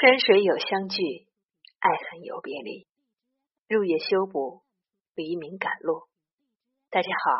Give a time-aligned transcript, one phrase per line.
[0.00, 1.28] 山水有相聚，
[1.78, 2.88] 爱恨有别离。
[3.68, 4.62] 入夜修补，
[5.14, 6.02] 黎明赶路。
[6.90, 7.30] 大家好，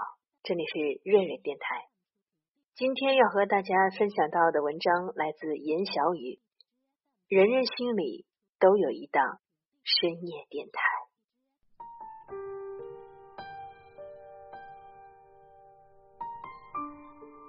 [0.44, 1.82] 这里是润润电台。
[2.76, 6.38] 今天要和大家分享到的文章来自严小雨。
[7.26, 8.24] 人人心里
[8.60, 9.40] 都有一档
[9.82, 10.80] 深夜电台。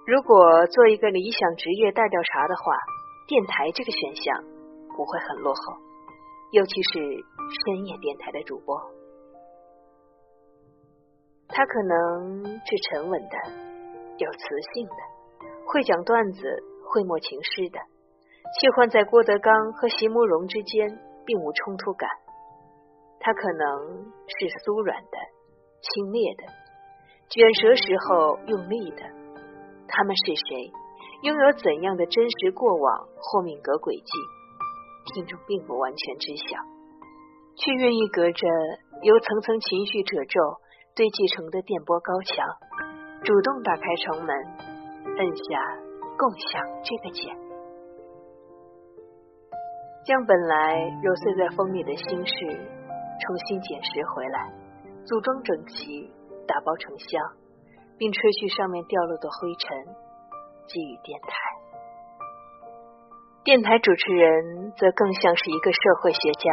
[0.07, 2.75] 如果做一个理想职业大调查的话，
[3.27, 4.64] 电台这个选项。
[4.96, 5.73] 不会很落后，
[6.52, 8.80] 尤其是深夜电台的主播，
[11.49, 13.38] 他可能是沉稳的、
[14.17, 14.39] 有磁
[14.73, 14.95] 性的，
[15.67, 16.39] 会讲段子、
[16.89, 17.80] 会默情诗的，
[18.59, 20.88] 切换在郭德纲和席慕容之间，
[21.25, 22.09] 并无冲突感。
[23.20, 25.17] 他可能是酥软的、
[25.81, 26.44] 轻蔑的，
[27.27, 29.02] 卷舌时候用力的。
[29.88, 30.72] 他们是谁？
[31.23, 34.12] 拥有怎样的真实过往或命格轨迹？
[35.14, 36.58] 听众并不完全知晓，
[37.55, 38.48] 却愿意隔着
[39.03, 40.42] 由层层情绪褶皱
[40.95, 42.45] 堆积成的电波高墙，
[43.23, 44.36] 主动打开城门，
[45.17, 45.44] 摁下
[46.17, 47.36] 共享这个键，
[50.06, 52.34] 将本来揉碎在风里的心事
[53.22, 54.52] 重新捡拾回来，
[55.06, 56.09] 组装整齐，
[56.47, 57.22] 打包成箱，
[57.97, 59.95] 并吹去上面掉落的灰尘，
[60.67, 61.55] 寄予电台。
[63.45, 66.49] 电台主持人则更像是一个社会学家，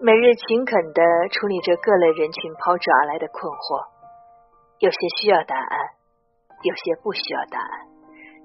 [0.00, 3.84] 每日勤恳的处理着各类人群抛之而来的困惑，
[4.80, 5.76] 有些需要答案，
[6.64, 7.68] 有些不需要答案，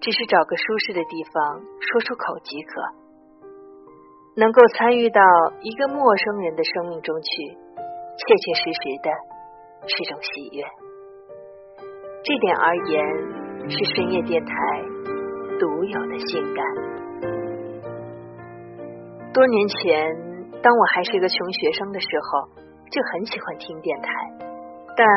[0.03, 2.75] 只是找个舒适的地方说出口即可。
[4.35, 5.23] 能够参与到
[5.63, 9.07] 一个陌生人的生命中去，切切实实的
[9.87, 10.59] 是种喜悦。
[12.19, 12.99] 这点而言，
[13.71, 14.53] 是深夜电台
[15.55, 16.91] 独有的性感。
[19.33, 22.49] 多年前，当我还是一个穷学生的时候，
[22.91, 24.11] 就很喜欢听电台，
[24.97, 25.07] 但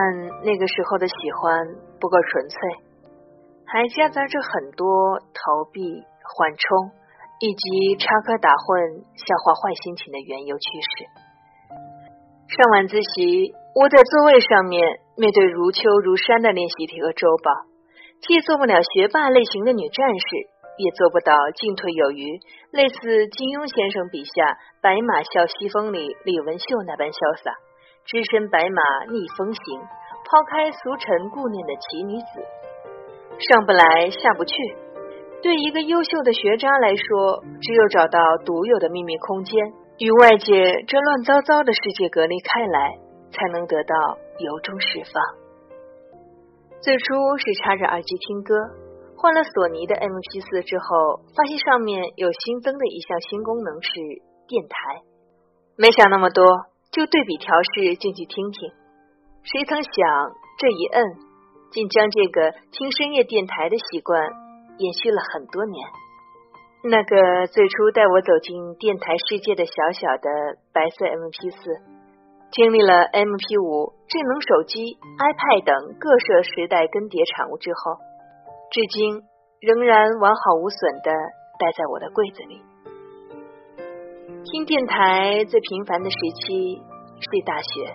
[0.45, 1.66] 那个时候的喜欢
[1.99, 2.59] 不够纯粹，
[3.66, 5.83] 还夹杂着很多逃避、
[6.22, 6.93] 缓冲
[7.41, 11.11] 以及插科打诨、笑话坏心情的缘由趋势。
[12.55, 14.78] 上晚自习，窝在座位上面，
[15.19, 17.50] 面对如秋如山的练习题和周报，
[18.22, 20.53] 既做不了学霸类型的女战士。
[20.77, 22.41] 也做不到进退有余，
[22.71, 24.31] 类似金庸先生笔下
[24.83, 27.55] 《白马啸西风》里李文秀那般潇洒，
[28.05, 29.81] 只身白马逆风行，
[30.27, 32.43] 抛开俗尘顾念的奇女子，
[33.39, 34.55] 上不来下不去。
[35.43, 39.55] 对一个优秀的学渣来说，只有找到独有的秘密空间，
[39.99, 42.99] 与外界这乱糟糟的世界隔离开来，
[43.31, 43.95] 才能得到
[44.39, 45.23] 由衷释放。
[46.81, 48.55] 最初是插着耳机听歌。
[49.25, 53.89] 换了索尼的 MP 四之后，发现上面有新增的一项新功能是
[54.45, 55.01] 电台。
[55.81, 56.45] 没想那么多，
[56.93, 58.69] 就对比调试进去听听。
[59.41, 59.97] 谁曾想
[60.61, 61.01] 这一摁，
[61.73, 64.21] 竟将这个听深夜电台的习惯
[64.77, 65.81] 延续了很多年。
[66.85, 70.29] 那个最初带我走进电台世界的小小的
[70.77, 71.81] 白色 MP 四，
[72.53, 78.05] 经历了 MP 五、智能手机、iPad 等各设时代更迭产物之后。
[78.75, 79.23] 至今
[79.61, 81.12] 仍然完好无损的
[81.61, 82.61] 待在我的柜子里。
[84.43, 86.83] 听电台最频繁的时期
[87.21, 87.95] 是大学，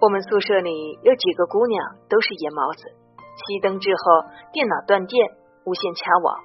[0.00, 2.90] 我们宿舍里有几个姑娘都是夜猫子。
[3.38, 5.30] 熄灯之后，电脑断电，
[5.62, 6.42] 无线掐网，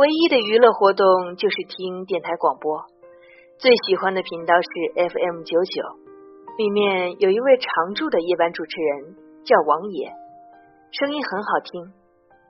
[0.00, 2.88] 唯一的娱乐活动就是听电台广播。
[3.60, 5.84] 最喜欢的频道是 FM 九九，
[6.56, 9.12] 里面有一位常驻的夜班主持人，
[9.44, 10.08] 叫王野，
[10.96, 11.97] 声音很好听。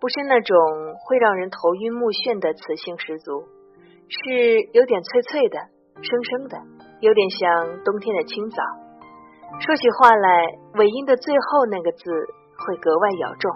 [0.01, 0.57] 不是那种
[1.05, 3.43] 会让人头晕目眩的磁性十足，
[4.07, 5.59] 是有点脆脆的、
[5.99, 6.55] 生生的，
[7.03, 8.63] 有点像冬天的清早。
[9.59, 12.07] 说起话来，尾音的最后那个字
[12.63, 13.51] 会格外咬重，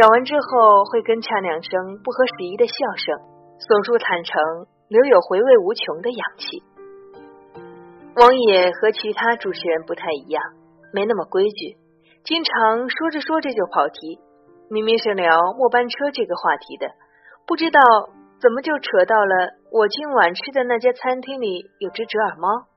[0.00, 3.20] 咬完之后会跟呛两声不合时宜的笑声，
[3.60, 4.40] 锁住坦诚，
[4.88, 6.64] 留有回味无穷的氧气。
[8.16, 10.42] 王野和其他主持人不太一样，
[10.92, 11.76] 没那么规矩，
[12.24, 14.18] 经常说着说着就跑题。
[14.70, 16.86] 明明是聊末班车这个话题的，
[17.44, 17.80] 不知道
[18.40, 22.70] 怎么就扯到了我今晚吃的那家餐厅里有只折耳猫。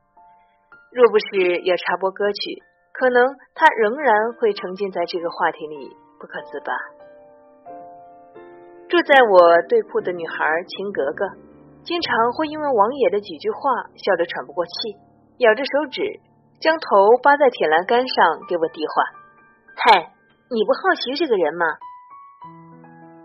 [0.92, 2.64] 若不是要插播歌曲，
[2.94, 6.74] 可能他仍然会沉浸在这个话题里不可自拔。
[8.90, 11.30] 住在我对铺的女孩秦格格，
[11.86, 13.60] 经常会因为王野的几句话
[14.02, 14.98] 笑得喘不过气，
[15.46, 16.02] 咬着手指，
[16.60, 18.94] 将头扒在铁栏杆上给我递话
[19.78, 20.10] ：“嗨。”
[20.54, 21.66] 你不好奇这个人吗？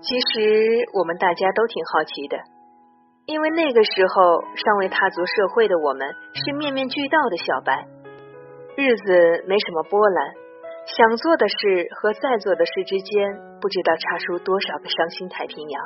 [0.01, 2.39] 其实我们大家都挺好奇的。
[3.27, 7.85] 因为那个时候尚未踏足社会的我们是面面俱到的小白，
[8.81, 10.33] 日子没什么波澜，
[10.87, 15.85] 想做的事和在做的事之间不知道差出多少个伤心太平洋。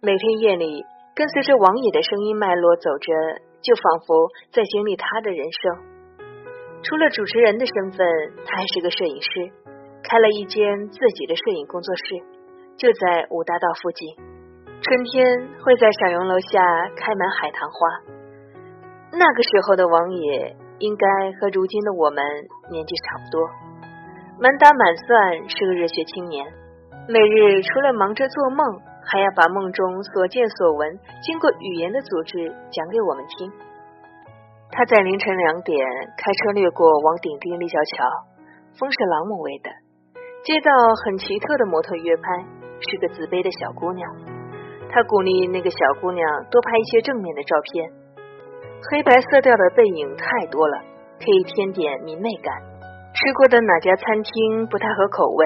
[0.00, 0.86] 每天夜里
[1.16, 3.10] 跟随着王野的声音脉络走着，
[3.60, 5.82] 就仿佛在经历他的人生。
[6.84, 8.06] 除了主持人的身份，
[8.46, 9.50] 他还是个摄影师，
[10.10, 12.18] 开了一间自己的摄影工作室，
[12.74, 14.10] 就在五大道附近。
[14.82, 15.22] 春天
[15.62, 16.58] 会在小榕楼下
[16.98, 17.78] 开满海棠花。
[19.14, 21.06] 那个时候的王野，应该
[21.38, 22.26] 和如今的我们
[22.74, 23.38] 年纪差不多，
[24.42, 26.44] 满打满算是个热血青年。
[27.06, 28.66] 每日除了忙着做梦，
[29.06, 33.46] 还要把梦中所见所闻，经过语言的组织讲给我们听。
[34.72, 35.78] 他在凌晨两点
[36.18, 38.10] 开车掠过王顶丁立交桥，
[38.74, 39.70] 风是朗姆味的，
[40.42, 40.72] 街道
[41.04, 42.22] 很奇特的模特约拍，
[42.80, 44.08] 是个自卑的小姑娘。
[44.88, 47.92] 他鼓励那个小姑娘多拍一些正面的照片，
[48.88, 50.80] 黑白色调的背影太多了，
[51.20, 52.56] 可以添点明媚感。
[53.12, 55.44] 吃过的哪家餐厅不太合口味，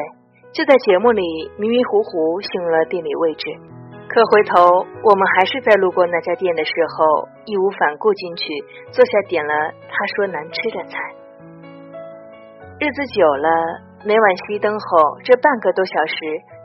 [0.54, 1.22] 就在节目里
[1.58, 3.50] 迷迷糊糊形容了地理位置。
[4.06, 8.46] 可回头，我们还是在路过那家店的时候，义无反顾进去
[8.94, 10.94] 坐下，点了他说难吃的菜。
[12.78, 13.48] 日子久了，
[14.04, 16.16] 每晚熄灯后这半个多小时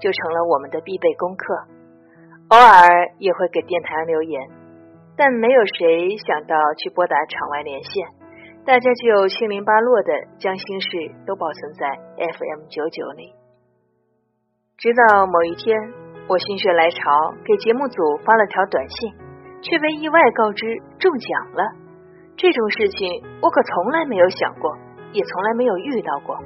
[0.04, 1.44] 就成了我们的必备功课。
[2.52, 4.44] 偶尔也会给电台留言，
[5.16, 8.08] 但没有谁想到去拨打场外连线，
[8.66, 10.90] 大家就七零八落的将心事
[11.26, 11.88] 都保存在
[12.18, 13.34] FM 九九里。
[14.78, 15.74] 直到某一天。
[16.30, 19.12] 我心血来潮给节目组发了条短信，
[19.64, 21.64] 却被意外告知中奖了。
[22.38, 24.78] 这种事情我可从来没有想过，
[25.12, 26.38] 也从来没有遇到过。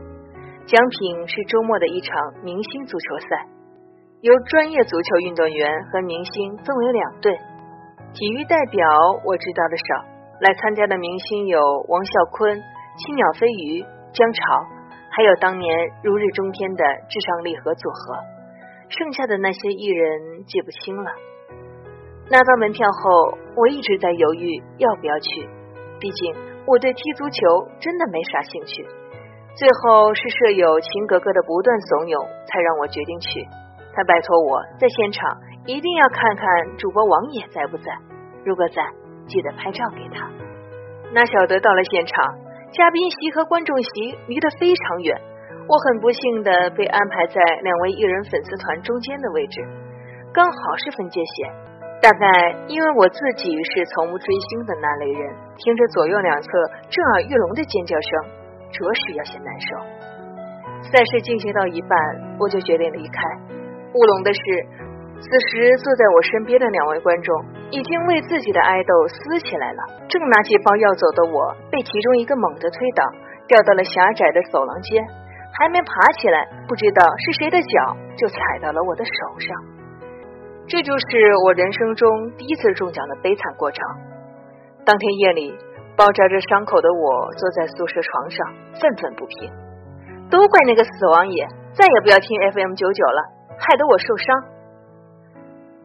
[0.65, 3.45] 奖品是周末的一场明星足球赛，
[4.21, 7.38] 由专业足球运动员和明星分为两队。
[8.13, 8.88] 体育代表
[9.25, 10.06] 我知道的少，
[10.39, 12.56] 来参加的明星有王啸坤、
[12.95, 13.83] 青鸟飞鱼、
[14.15, 14.39] 姜潮，
[15.12, 15.68] 还有当年
[16.01, 18.15] 如日中天的至上励合组合。
[18.88, 21.12] 剩下的那些艺人记不清了。
[22.31, 25.44] 拿到门票后，我一直在犹豫要不要去，
[26.00, 26.33] 毕竟
[26.65, 28.88] 我对踢足球真的没啥兴趣。
[29.55, 32.17] 最后是舍友秦格格的不断怂恿，
[32.50, 33.45] 才让我决定去。
[33.94, 35.29] 他拜托我在现场
[35.69, 36.45] 一定要看看
[36.77, 37.94] 主播王野在不在，
[38.44, 38.81] 如果在，
[39.29, 40.25] 记得拍照给他。
[41.13, 42.17] 哪晓得到了现场，
[42.73, 45.13] 嘉宾席和观众席离得非常远。
[45.69, 49.61] 我很不幸的被安排在两位艺人粉丝团中间的位置，
[50.33, 51.53] 刚好是分界线。
[52.01, 56.50] 大概因为我自己是从不追星的那类人，听着左右两侧
[56.89, 58.42] 震耳欲聋的尖叫声，
[58.73, 59.69] 着实有些难受。
[60.91, 61.95] 赛事进行到一半，
[62.39, 63.21] 我就决定离开。
[63.93, 64.41] 乌龙的是，
[65.21, 67.31] 此时坐在我身边的两位观众
[67.69, 69.81] 已经为自己的爱豆撕起来了。
[70.09, 73.03] 正拿起包要走的我，被其中一个猛地推倒，
[73.47, 75.05] 掉到了狭窄的走廊间。
[75.53, 79.55] 还没爬起来，不知道是谁的脚就踩到了我的手上。
[80.65, 81.05] 这就是
[81.45, 83.85] 我人生中第一次中奖的悲惨过程。
[84.83, 85.55] 当天夜里，
[85.95, 89.51] 包扎着伤口的我坐在宿舍床上，愤愤不平。
[90.29, 93.21] 都怪那个死王爷，再也不要听 FM 九九了，
[93.57, 94.27] 害得我受伤。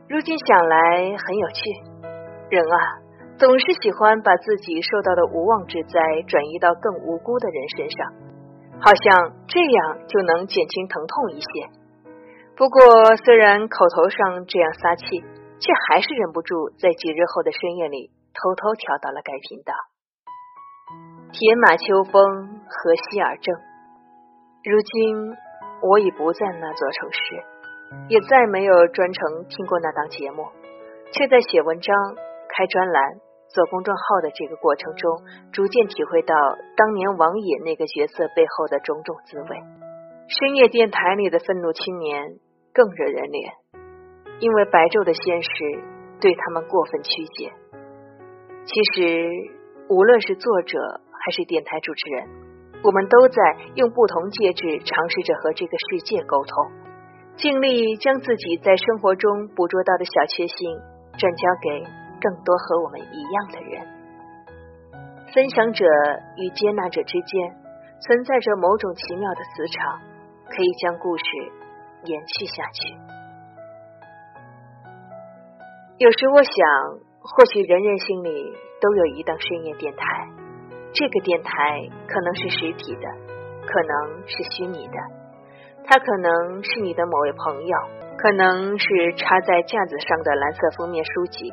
[0.09, 1.61] 如今想来很有趣，
[2.49, 2.77] 人啊，
[3.37, 8.13] 总是喜欢把自己受到的无妄之灾转移到更无辜的人身上。
[8.81, 11.49] 好像这样就能减轻疼痛一些。
[12.57, 15.21] 不过，虽然口头上这样撒气，
[15.61, 19.75] 却还是忍不住在几日后的深夜里偷偷调到了该频道。
[21.31, 22.23] 铁马秋风，
[22.67, 23.55] 何夕而正。
[24.65, 25.37] 如今
[25.83, 27.19] 我已不在那座城市，
[28.09, 30.47] 也再没有专程听过那档节目，
[31.13, 31.95] 却在写文章、
[32.49, 33.03] 开专栏。
[33.49, 36.35] 做公众号的这个过程中，逐渐体会到
[36.77, 39.57] 当年王野那个角色背后的种种滋味。
[40.29, 42.37] 深夜电台里的愤怒青年
[42.75, 43.53] 更惹人怜，
[44.41, 45.49] 因为白昼的现实
[46.21, 47.53] 对他们过分曲解。
[48.67, 49.31] 其实，
[49.89, 52.29] 无论是作者还是电台主持人，
[52.83, 56.71] 我们都在用不同介质尝试着和这个世界沟通，
[57.37, 60.79] 尽力将自己在生活中捕捉到的小确幸
[61.19, 62.09] 转交给。
[62.21, 63.87] 更多和我们一样的人，
[65.33, 65.85] 分享者
[66.37, 67.55] 与接纳者之间
[68.01, 70.01] 存在着某种奇妙的磁场，
[70.51, 71.23] 可以将故事
[72.07, 72.93] 延续下去。
[75.99, 76.53] 有时我想，
[77.21, 80.27] 或许人人心里都有一档深夜电台，
[80.93, 83.07] 这个电台可能是实体的，
[83.67, 84.99] 可能是虚拟的，
[85.85, 87.77] 它可能是你的某位朋友，
[88.17, 91.53] 可能是插在架子上的蓝色封面书籍。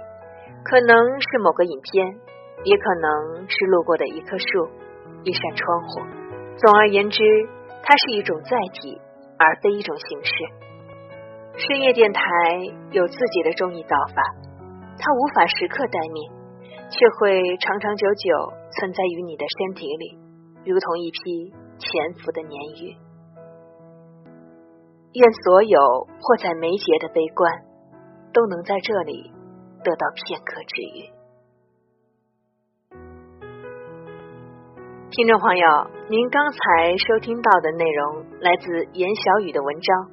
[0.63, 2.07] 可能是某个影片，
[2.63, 4.67] 也可能是路过的一棵树、
[5.23, 6.01] 一扇窗户。
[6.57, 7.21] 总而言之，
[7.83, 8.99] 它是一种载体，
[9.37, 10.33] 而非一种形式。
[11.57, 12.21] 深夜电台
[12.91, 14.23] 有自己的中意道法，
[14.97, 16.31] 它无法时刻待命，
[16.89, 20.17] 却会长长久久存在于你的身体里，
[20.65, 22.95] 如同一批潜伏的鲶鱼。
[25.13, 25.79] 愿所有
[26.19, 27.51] 迫在眉睫的悲观，
[28.33, 29.31] 都能在这里
[29.83, 31.09] 得到片刻治愈。
[35.11, 35.67] 听众朋友，
[36.09, 40.11] 您刚才收听到的内容来自严小雨的文章。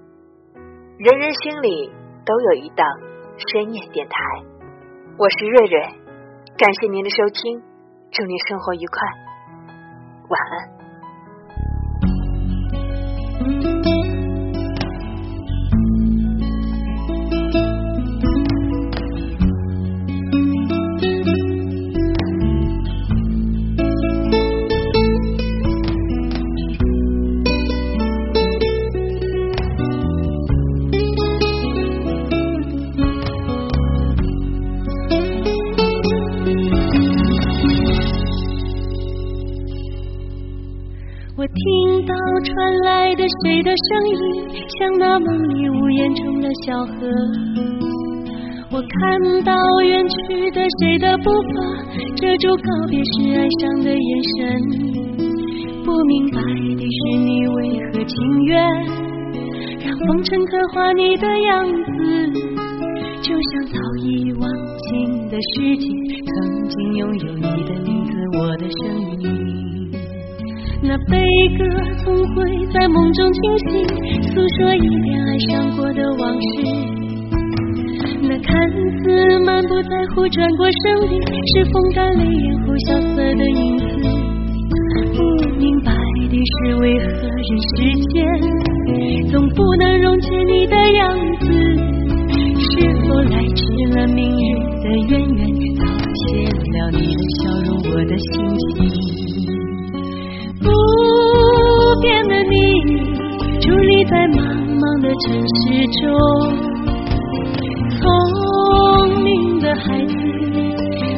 [0.99, 1.91] 人人心里
[2.25, 2.87] 都有一档
[3.37, 4.15] 深夜电台，
[5.19, 6.02] 我是瑞瑞，
[6.63, 7.61] 感谢您的收听，
[8.13, 9.03] 祝您生活愉快，
[10.29, 10.72] 晚安。
[43.45, 44.17] 谁的声音，
[44.79, 46.93] 像那梦里屋檐中的小河。
[48.71, 49.53] 我看到
[49.85, 51.55] 远去的谁的步伐，
[52.17, 54.39] 遮住告别时哀伤的眼神。
[55.85, 56.41] 不明白
[56.77, 57.59] 的是你为
[57.93, 58.63] 何情愿
[59.85, 62.33] 让风尘刻画你的样子，
[63.21, 64.49] 就像早已忘
[64.79, 65.89] 情的世界，
[66.25, 69.82] 曾经拥有你的名字，我的声音。
[70.85, 71.17] 那悲
[71.57, 71.65] 歌
[72.05, 73.67] 总会在梦中惊醒，
[74.35, 76.49] 诉说一遍爱上过的往事。
[78.23, 78.51] 那看
[78.99, 81.15] 似满不在乎转过身的，
[81.55, 83.85] 是风干泪眼后萧瑟的影子。
[85.15, 85.19] 不
[85.57, 85.93] 明白
[86.29, 86.35] 的
[86.67, 87.47] 是，为何人
[87.77, 87.77] 世
[88.09, 88.15] 间
[89.31, 91.47] 总不能溶解你的样子？
[92.59, 92.71] 是
[93.07, 93.63] 否来迟
[93.95, 94.43] 了明日
[94.83, 95.41] 的渊源，
[95.77, 95.81] 早
[96.27, 98.29] 谢了你的笑容，我的心
[98.75, 99.02] 情。
[105.21, 105.63] 城市
[106.01, 106.03] 中。
[107.99, 108.01] 聪
[109.23, 109.29] 明
[109.61, 110.13] 的孩子，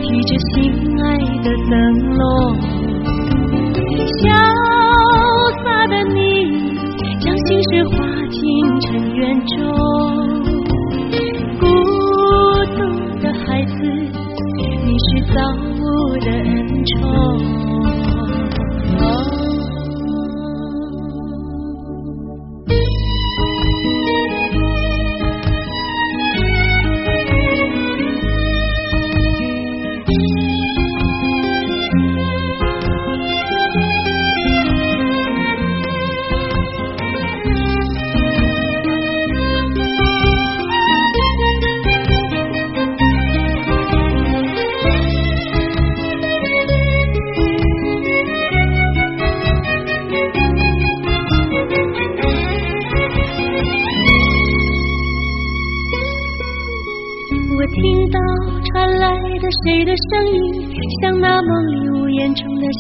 [0.03, 0.55] 提着心
[1.01, 1.05] 爱
[1.43, 1.73] 的灯
[2.17, 2.21] 笼。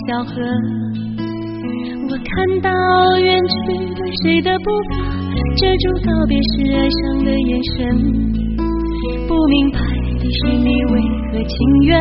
[0.06, 0.32] 小河？
[2.11, 2.70] 我看到
[3.20, 3.54] 远去
[3.94, 4.92] 的谁的步伐，
[5.56, 7.78] 遮住告别时哀伤的眼神。
[9.26, 9.78] 不明白
[10.18, 11.00] 的是你为
[11.32, 11.99] 何情愿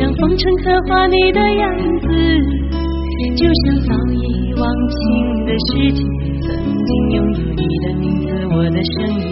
[0.00, 1.70] 让风尘刻画你的样
[2.00, 2.06] 子，
[3.36, 4.98] 就像早已忘情
[5.44, 6.02] 的世界，
[6.46, 9.22] 曾经拥有你的名字，我的声音。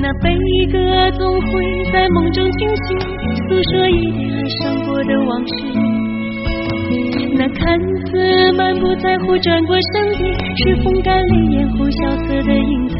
[0.00, 0.24] 那悲
[0.72, 1.46] 歌总会
[1.92, 2.98] 在梦中惊醒，
[3.36, 5.52] 诉说一点爱上过的往事。
[7.38, 10.24] 那看似满不在乎转过身的，
[10.56, 12.94] 是风干泪眼后萧瑟的影子。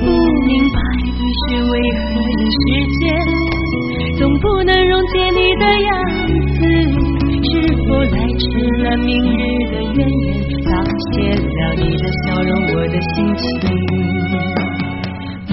[0.00, 0.06] 不
[0.46, 2.62] 明白的是，为何人世
[3.00, 3.02] 间
[4.16, 5.90] 总不能溶解你的样
[6.54, 6.60] 子？
[7.42, 7.52] 是
[7.88, 8.42] 否来迟
[8.84, 10.08] 了明日的渊源，
[10.64, 10.70] 早
[11.12, 13.40] 谢了你的笑容，我的心情。
[15.48, 15.52] 不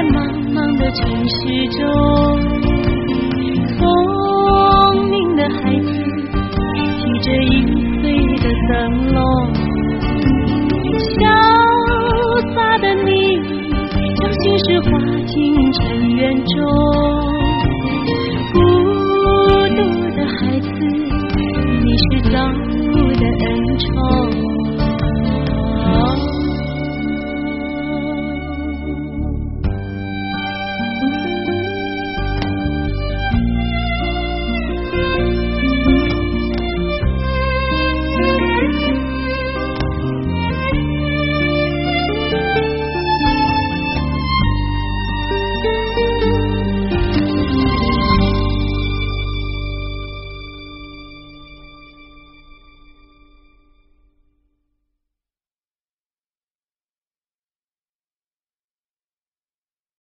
[0.00, 0.16] 在茫
[0.54, 2.59] 茫的城市中。